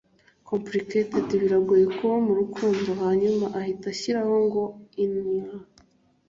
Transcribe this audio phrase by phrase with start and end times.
[0.49, 4.63] complicated(biragoye kuba mu rukundo) hanyuma ahita ashyiraho ngo
[5.01, 5.55] 'In a